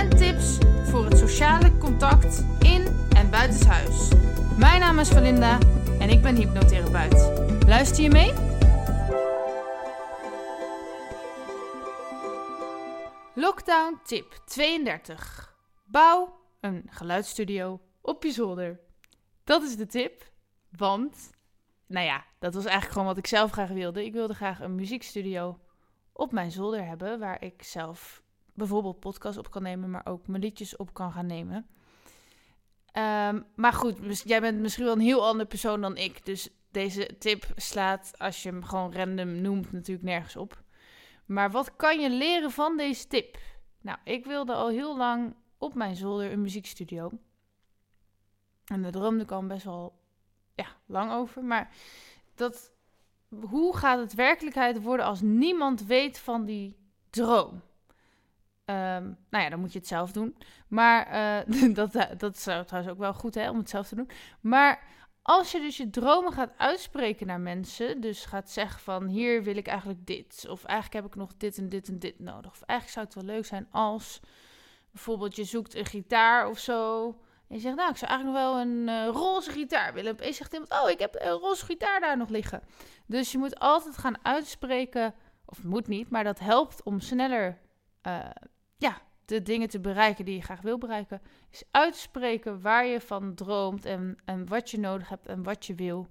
[0.00, 4.08] en tips voor het sociale contact in en buitenshuis.
[4.58, 5.58] Mijn naam is Valinda
[5.98, 7.30] en ik ben hypnotherapeut.
[7.66, 8.32] Luister je mee?
[13.34, 15.54] Lockdown tip 32.
[15.84, 18.80] Bouw een geluidsstudio op je zolder.
[19.44, 20.30] Dat is de tip,
[20.76, 21.30] want,
[21.86, 24.04] nou ja, dat was eigenlijk gewoon wat ik zelf graag wilde.
[24.04, 25.58] Ik wilde graag een muziekstudio
[26.12, 28.22] op mijn zolder hebben, waar ik zelf
[28.60, 31.66] bijvoorbeeld podcast op kan nemen, maar ook mijn liedjes op kan gaan nemen.
[32.92, 36.24] Ehm, maar goed, jij bent misschien wel een heel ander persoon dan ik.
[36.26, 40.62] Dus deze tip slaat, als je hem gewoon random noemt, natuurlijk nergens op.
[41.26, 43.38] Maar wat kan je leren van deze tip?
[43.80, 47.10] Nou, ik wilde al heel lang op mijn zolder een muziekstudio.
[48.64, 50.00] En daar droomde ik al best wel
[50.54, 51.44] ja, lang over.
[51.44, 51.74] Maar
[52.34, 52.72] dat,
[53.28, 56.76] hoe gaat het werkelijkheid worden als niemand weet van die
[57.10, 57.62] droom?
[58.70, 60.36] Ehm, nou ja, dan moet je het zelf doen.
[60.68, 64.10] Maar uh, dat, dat is trouwens ook wel goed hè, om het zelf te doen.
[64.40, 64.82] Maar
[65.22, 69.56] als je dus je dromen gaat uitspreken naar mensen, dus gaat zeggen van hier wil
[69.56, 72.62] ik eigenlijk dit, of eigenlijk heb ik nog dit en dit en dit nodig, of
[72.62, 74.20] eigenlijk zou het wel leuk zijn als
[74.90, 77.06] bijvoorbeeld je zoekt een gitaar of zo,
[77.48, 80.26] en je zegt nou ik zou eigenlijk nog wel een uh, roze gitaar willen, en
[80.26, 82.62] je zegt iemand oh ik heb een roze gitaar daar nog liggen.
[83.06, 87.58] Dus je moet altijd gaan uitspreken, of moet niet, maar dat helpt om sneller
[88.06, 88.30] uh,
[88.80, 93.34] ja, de dingen te bereiken die je graag wil bereiken, is uitspreken waar je van
[93.34, 96.08] droomt en, en wat je nodig hebt en wat je wil.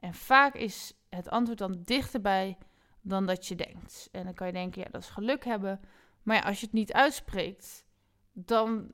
[0.00, 2.58] En vaak is het antwoord dan dichterbij
[3.00, 4.08] dan dat je denkt.
[4.12, 5.80] En dan kan je denken, ja, dat is geluk hebben.
[6.22, 7.84] Maar als je het niet uitspreekt,
[8.32, 8.92] dan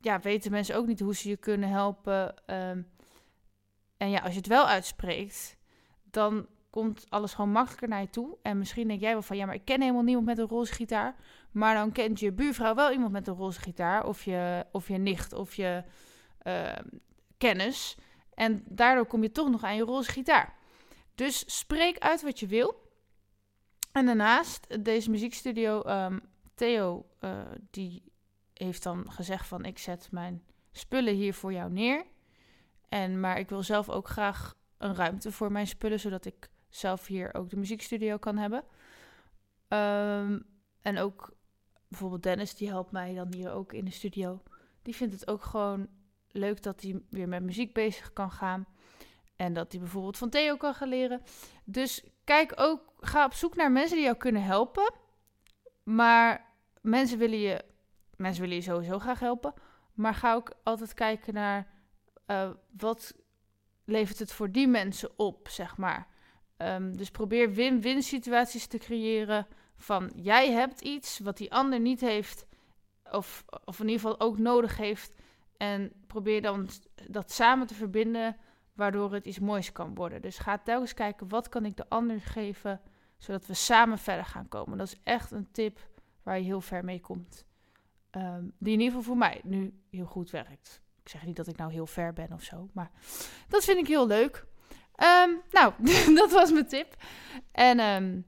[0.00, 2.46] ja, weten mensen ook niet hoe ze je kunnen helpen.
[2.46, 2.82] Ehm,
[3.96, 5.56] en ja, als je het wel uitspreekt,
[6.02, 8.36] dan komt alles gewoon makkelijker naar je toe.
[8.42, 10.72] En misschien denk jij wel van, ja, maar ik ken helemaal niemand met een roze
[10.72, 11.16] gitaar.
[11.50, 14.06] Maar dan kent je buurvrouw wel iemand met een roze gitaar.
[14.06, 15.84] Of je, of je nicht of je
[16.42, 16.72] uh,
[17.38, 17.96] kennis.
[18.34, 20.54] En daardoor kom je toch nog aan je roze gitaar.
[21.14, 22.90] Dus spreek uit wat je wil.
[23.92, 26.20] En daarnaast, deze muziekstudio, um,
[26.54, 27.40] Theo, uh,
[27.70, 28.02] die
[28.54, 29.64] heeft dan gezegd van...
[29.64, 30.42] ik zet mijn
[30.72, 32.04] spullen hier voor jou neer.
[32.88, 36.00] En, maar ik wil zelf ook graag een ruimte voor mijn spullen...
[36.00, 38.64] zodat ik zelf hier ook de muziekstudio kan hebben.
[39.68, 40.46] Um,
[40.82, 41.36] en ook
[41.88, 44.42] bijvoorbeeld Dennis, die helpt mij dan hier ook in de studio.
[44.82, 45.88] Die vindt het ook gewoon
[46.30, 48.66] leuk dat hij weer met muziek bezig kan gaan.
[49.36, 51.22] En dat hij bijvoorbeeld van Theo kan gaan leren.
[51.64, 54.94] Dus kijk ook, ga op zoek naar mensen die jou kunnen helpen.
[55.82, 56.46] Maar
[56.80, 57.64] mensen willen je,
[58.16, 59.54] mensen willen je sowieso graag helpen.
[59.94, 61.66] Maar ga ook altijd kijken naar
[62.26, 63.14] uh, wat
[63.84, 66.12] levert het voor die mensen op, zeg maar.
[66.56, 72.00] Um, dus probeer win-win situaties te creëren van jij hebt iets wat die ander niet
[72.00, 72.46] heeft,
[73.12, 75.14] of, of in ieder geval ook nodig heeft.
[75.56, 76.68] En probeer dan
[77.08, 78.36] dat samen te verbinden,
[78.72, 80.22] waardoor het iets moois kan worden.
[80.22, 82.80] Dus ga telkens kijken, wat kan ik de ander geven,
[83.18, 84.78] zodat we samen verder gaan komen.
[84.78, 85.88] Dat is echt een tip
[86.22, 87.44] waar je heel ver mee komt.
[88.10, 90.82] Um, die in ieder geval voor mij nu heel goed werkt.
[91.02, 92.90] Ik zeg niet dat ik nou heel ver ben of zo, maar
[93.48, 94.46] dat vind ik heel leuk.
[94.96, 95.72] Um, nou,
[96.20, 96.96] dat was mijn tip.
[97.52, 98.26] En um,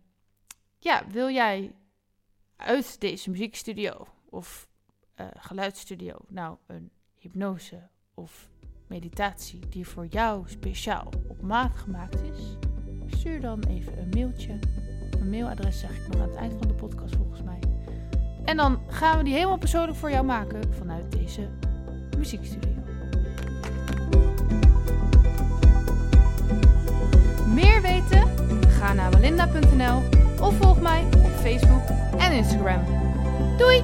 [0.78, 1.74] ja, wil jij
[2.56, 4.68] uit deze muziekstudio of
[5.20, 8.48] uh, geluidsstudio nou een hypnose of
[8.86, 12.56] meditatie die voor jou speciaal op maat gemaakt is?
[13.18, 14.58] Stuur dan even een mailtje.
[15.10, 17.60] Mijn mailadres zeg ik nog aan het eind van de podcast volgens mij.
[18.44, 21.50] En dan gaan we die helemaal persoonlijk voor jou maken vanuit deze
[22.16, 22.85] muziekstudio.
[28.96, 29.10] Naar
[30.40, 31.82] of volg mij op Facebook
[32.18, 32.84] en Instagram.
[33.58, 33.82] Doei!